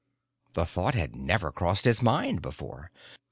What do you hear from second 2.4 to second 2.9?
before.